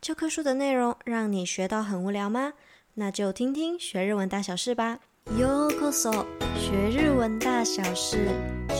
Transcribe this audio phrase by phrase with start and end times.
[0.00, 2.54] 教科书的内容让你学到很无聊吗？
[2.94, 5.00] 那就听听学日文大小事吧。
[5.36, 6.24] ようこそ，
[6.56, 8.16] 学日文大小事，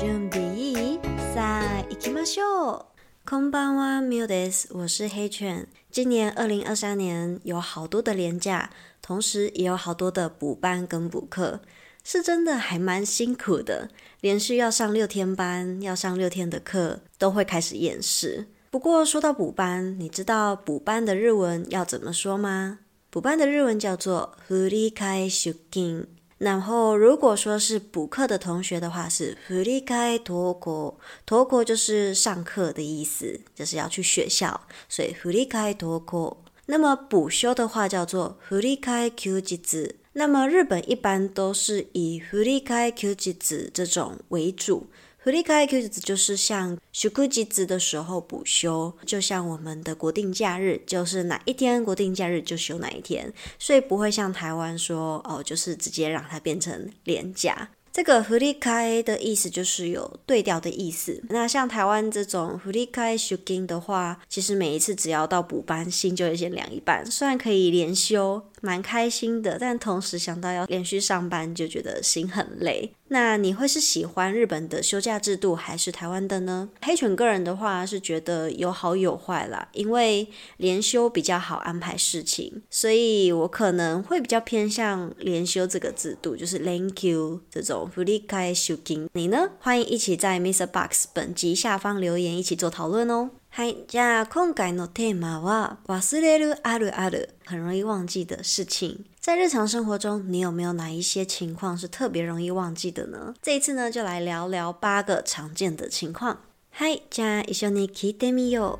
[0.00, 1.00] 准备いい？
[1.34, 2.86] さあ行きましょう。
[3.26, 4.70] こんばんは、ミオです。
[4.72, 5.68] 我是黑犬。
[5.90, 8.70] 今年二零二三年有好多的连假，
[9.02, 11.60] 同时也有好多的补班跟补课，
[12.02, 13.90] 是真的还蛮辛苦的。
[14.22, 18.46] 连续要上六天班，要上六天的课，都会开始厌世。
[18.69, 22.79] 不过说到补班，你知道补班的日文要怎么说吗？
[23.09, 26.07] 补班的日文叫做振り替え出勤。
[26.37, 30.97] 然后如果说是补课的同学的话，是振り替え登校。
[31.25, 34.59] 登校就是上课的意思，就是要去学校，
[34.89, 36.37] 所以振り替え登校。
[36.65, 39.95] 那么补休的话叫做振り替え休日。
[40.11, 44.87] 那么日本一般都是以振り替え休日这种为主。
[45.23, 57.69] 振り替え休日就是像祝日的时候补休，就像我们的国定假日，就是哪一天国定假日就休哪一天，所以不会像台湾说哦，就是直接让它变成连假。
[57.91, 61.23] 这个振り替え的意思就是有对调的意思。
[61.29, 67.09] 那像台湾这种振り替え出勤的话，其实每一次只要到补班，心就会先凉一半。
[67.09, 72.92] 虽然可以连休， 蛮开心的，但同时想到要连续上班，就觉得心很累。
[73.08, 76.68] 那你会是喜欢日本的休假制度还是台湾的呢？
[76.82, 89.08] 黑犬个人的话是觉得有好有坏啦，因为连休比较好安排事情，所以我可能会比较偏向连休这个制度，就是 lankyou 这种振り替え出勤。
[89.14, 89.50] 你呢？
[89.58, 90.66] 欢迎一起在 Mr.
[90.66, 93.30] Box 本集下方留言，一起做讨论哦。
[93.49, 99.05] 嗨，じゃあ今回のテーマは忘れるあるある，很容易忘记的事情。
[99.19, 103.33] 在日常生活中，你有没有哪一些情况是特别容易忘记的呢？
[103.41, 106.41] 这一次呢，就来聊聊八个常见的情况。
[106.71, 108.79] 嗨，じゃあ一绪に闻いてみよ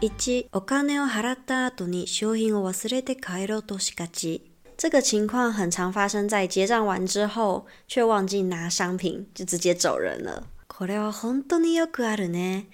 [0.00, 4.42] 一、お金を払った后に商品を忘れて帰ろうとしがち。
[4.76, 10.44] 这个情况很常发生在结账完之后，却忘记拿商品，就直接走人了。
[10.80, 12.66] これは本当によくあるね。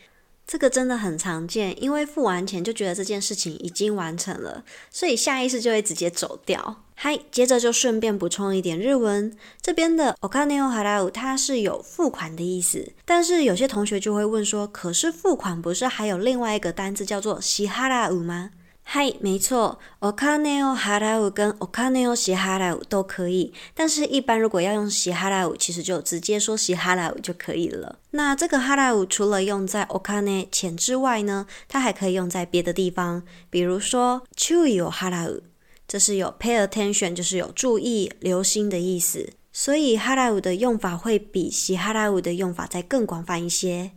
[0.44, 6.82] 这个真的很常见，因为付完钱就觉得这件事情已经完成了，所以下意识就会直接走掉。
[6.94, 18.50] 嗨，接着就顺便补充一点日文，这边的お金を払う它是有付款的意思，但是有些同学就会问说，可是付款不是还有另外一个单字叫做支払う吗？
[18.86, 28.00] 嗨，没错，お金を払う跟お金を支払う都可以，但是一般如果要用支払う，其实就直接说支払う就可以了。
[28.10, 35.42] 那这个払う除了用在お金钱之外呢，它还可以用在别的地方，比如说注意を払う，
[35.86, 39.30] 这是有 pay attention，就是有注意、留心的意思。
[39.52, 43.92] 所以払う的用法会比支払う的用法再更广泛一些。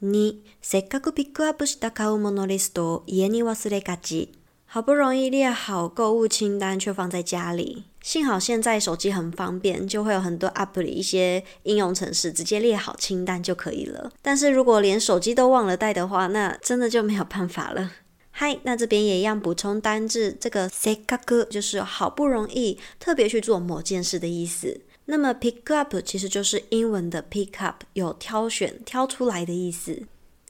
[0.00, 4.34] 你せっかくピックアップした买うものリストを家に忘れがち。
[4.66, 7.84] 好不容易列好购物清单，却放在家里。
[8.02, 14.10] 幸好现在手机很方便，就会有很多 app 里一些应用程式，直接列好清单就可以了。
[14.20, 17.92] 但是如果连手机都忘了带的话，那真的就没有办法了。
[18.32, 24.80] 嗨，那这边也一样补充单字，这个せっかく就是好不容易特别去做某件事的意思。
[25.08, 30.06] 那么 pick up 其实就是英文的 pick up，有挑选、挑出来的意思。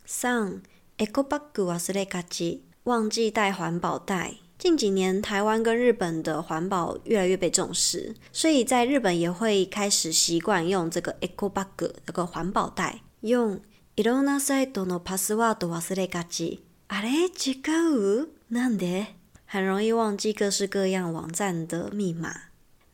[0.07, 0.62] 三、
[0.99, 4.37] エコバッグ忘れがち，忘记带环保袋。
[4.57, 13.01] 近几年，台湾跟日本的环保越来越被重视，所以在日本也会开始习惯用这个エコバッグ这个环保袋。
[13.23, 13.61] 用
[13.97, 16.61] いろんなサイトのパスワード忘れがち。
[16.89, 18.29] あれ违う？
[18.51, 19.07] なんで？
[19.47, 22.33] 很容易忘记各式各样网站的密码。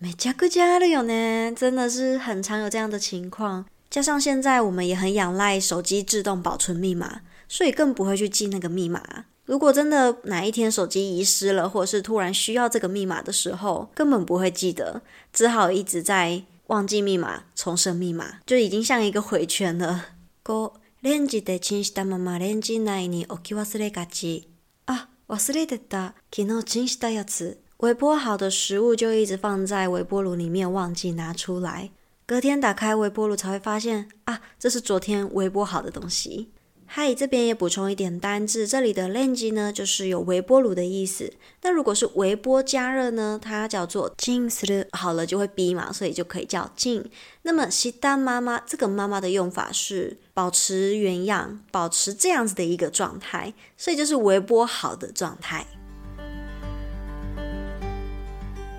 [0.04, 3.66] めちゃくちゃあるよね，真的是很常有这样的情况。
[3.91, 9.26] 加上现在我们也很仰赖手机自动保存密码，所以更不会去记那个密码。
[9.44, 15.02] 如果真的哪一天手机遗失了，或者是突然需要这个密码的时候，根本不会记得，
[15.32, 20.10] 只好一直在忘记密码、重设密码，就已经像一个回圈了。
[20.44, 24.48] 五、レンジでチンしたままレンジ内に置き忘れがち。
[24.86, 26.15] 啊，忘れてた。
[26.30, 27.59] 昨日チンしたやつ。
[27.78, 31.91] 微波好的食物就一直放在微波炉里面，忘记拿出来。
[32.27, 36.50] 隔天打开微波炉才会发现啊，这是昨天微波好的东西。
[36.92, 41.32] 嗨，这边也补充一点单字，这里的レンジ呢，就是有微波炉的意思。
[41.62, 44.86] 那如果是微波加热呢，它叫做チンする。
[44.91, 47.04] 好了就会逼嘛，所以就可以叫チン。
[47.42, 55.65] 那么したまま这个妈妈的用法是保持原样，保持这样子的一个状态，所以就是微波好的状态。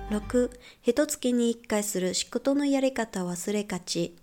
[0.09, 0.49] 六、
[0.81, 4.15] ひと月に一回する仕事のやり方忘れがち。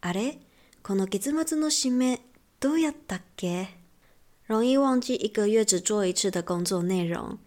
[0.00, 0.38] あれ？
[0.82, 2.22] この月末の缔め
[2.60, 3.66] どうやったっけ？
[4.48, 7.38] 容易忘记一个月只做一次的工作内容。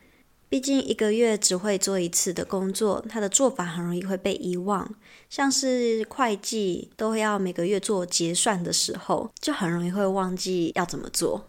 [0.48, 4.94] 毕竟一个月只会做一次的工作，它的做法很容易会被遗忘。
[5.32, 11.48] 像是会计都会要每个月做结算的时候，就很容易会忘记要怎么做。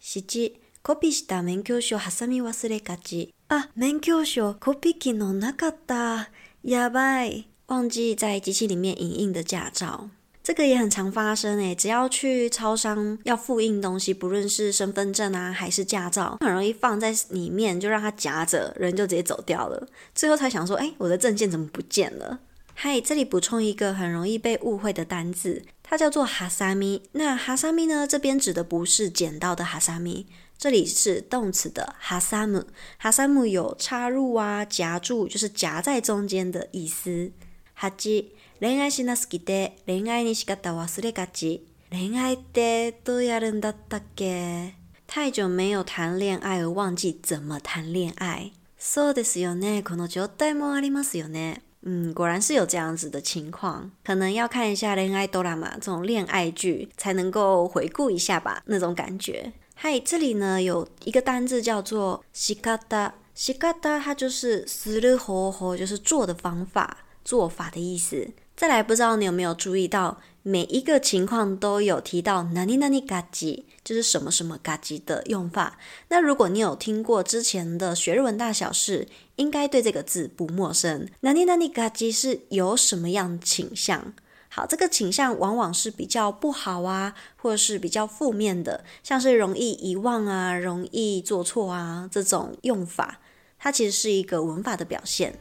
[0.00, 3.34] 七、コピーした免许证挟み忘れがち。
[3.53, 6.27] 啊，免许证コピー机能なかった。
[6.63, 10.09] やばい，忘记在机器里面影印的驾照。
[10.41, 19.87] 这个也很常发生诶，只要去超商要复印东西，不论是身份证啊还是驾照，很容易放在里面，就让它夹着，人就直接走掉了。
[20.15, 22.39] 最后才想说，哎，我的证件怎么不见了？
[22.73, 27.03] 嗨，这里补充一个很容易被误会的单字， 它叫做哈萨米。
[27.13, 28.07] 那哈萨米呢？
[28.07, 30.27] 这边指的不是剪刀的哈萨米，
[30.57, 32.65] 这里是动词的哈萨姆。
[32.97, 37.31] 哈萨姆有插入啊、夹住，就是夹在中间的意思。
[37.73, 38.33] 哈基。
[38.61, 41.61] 恋爱しなすぎて恋爱に仕方忘れがち。
[41.91, 44.73] 恋爱ってどうやるんだったっけ？
[45.07, 48.51] 太久没有谈恋爱而忘记怎么谈恋爱。
[48.77, 49.81] そうですよね。
[49.81, 51.61] この状态もありますよね。
[51.83, 53.91] 嗯，果然是有这样子的情况。
[54.03, 59.53] 可能要看一下恋爱ドラマ这种恋爱剧，才能够回顾一下吧，那种感觉。
[59.75, 63.13] 嗨，这里呢有一个单字叫做仕方。
[63.33, 68.29] 仕方它就是する方法，就是做的方法、做法的意思。
[68.55, 75.77] 再来，不知道你有没有注意到，每一个情况都有提到“何々がち”，就是什么什么がち的用法。
[76.09, 81.07] 那如果你有听过之前的学日文大小事，应该对这个字不陌生。
[81.21, 84.13] 何々がち是有什么样倾向？
[84.49, 93.21] 好，这个倾向往往是比较不好啊，或者是比较负面的，像是容易遗忘啊、容易做错啊这种用法，
[93.57, 95.39] 它其实是一个文法的表现。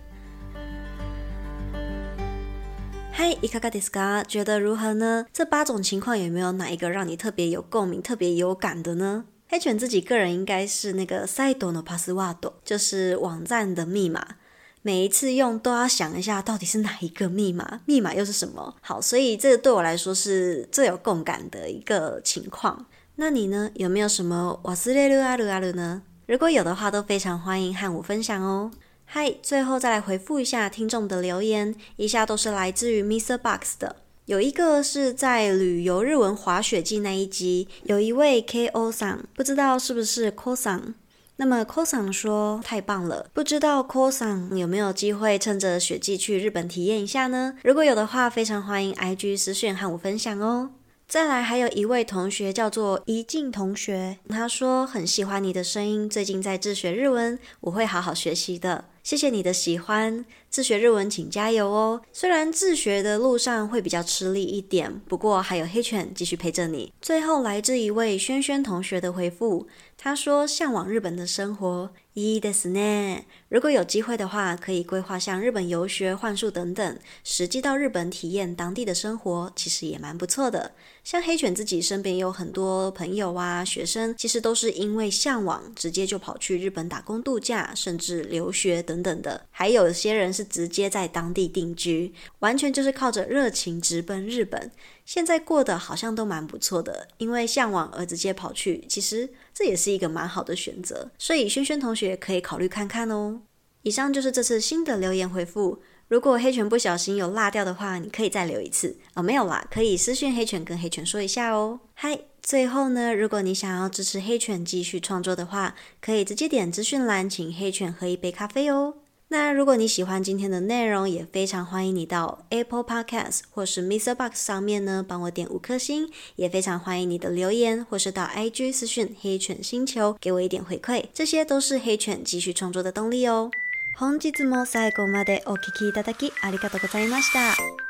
[3.12, 4.24] 嗨，いかがですか？
[4.24, 5.26] 觉得如何呢？
[5.32, 9.24] 这八种情况有没有哪一个让你特别有共鸣、特别有感的呢？
[9.48, 14.36] 黑犬自己个人应该是那个サイトのパスワード，就是网站的密码。
[14.82, 17.80] 每一次用都要想一下，到底是哪一个密码？
[17.86, 18.76] 密码又是什么？
[18.80, 22.86] 好，所以这个对我来说是最有共感的一个情况。
[23.16, 23.70] 那你呢？
[23.74, 26.02] 有没有什么忘れるあるある呢？
[26.26, 28.70] 如果有的话，都非常欢迎和我分享哦。
[29.05, 33.97] 嗨，最后再来回复一下听众的留言，以下都是来自于 MixerBox 的。
[34.25, 40.95] 有一个是在旅游日文滑雪季那一集，有一位 KO 桑，不知道是不是 KO 桑。
[41.35, 47.55] 那么 KO 桑说太棒了，不知道 KO 桑有没有机会趁着雪季去日本体验一下呢？
[47.63, 50.71] 如果有的话，非常欢迎 IG 私讯和我分享哦。
[51.12, 58.84] 再来，还有一位同学叫做怡静同学，他说很喜欢你的声音，最近在自学日文，我会好好学习的。
[59.02, 62.02] 谢谢你的喜欢，自学日文请加油哦。
[62.12, 66.92] 虽然自学的路上会比较吃力一点，不过还有黑犬继续陪着你。
[67.00, 71.90] 最后来自一位轩轩同学的回复，他说向往日本的生活。
[72.14, 73.22] いいですね。
[73.48, 80.72] 如果有机会的话，可以规划像日本游学、换宿等等，实际到日本体验当地的生活，其实也蛮不错的。
[81.03, 89.45] 像黑犬自己身边也有很多朋友啊，学生，其实都是因为向往，直接就跑去日本打工度假，甚至留学等等的。
[89.51, 94.71] 还有些人是直接在当地定居，完全就是靠着热情直奔日本。
[95.05, 99.29] 现在过得好像都蛮不错的，因为向往而直接跑去，其实。
[99.55, 103.39] 这也是一个蛮好的选择，所以轩轩同学可以考虑看看哦。
[103.83, 109.23] 以上就是这次新的留言回复，如果黑犬不小心有落掉的话，你可以再留一次哦。
[109.23, 111.79] 没有啦，可以私讯黑犬跟黑犬说一下哦。
[111.95, 118.95] 嗨，最后呢，如果你想要支持黑犬继续创作的话，可以直接点资讯栏，请黑犬喝一杯咖啡哦。
[119.29, 126.07] 那如果你喜欢今天的内容，也非常欢迎你到 Apple Podcast 或是 MixerBox 上面呢，帮我点五颗星。
[126.35, 133.49] 也非常欢迎你的留言，或是到 IG 私讯黑犬星球，给我一点回馈，这些都是黑犬继续创作的动力哦。
[133.95, 137.82] 本日も最後までお聴きいただきありがとうございました。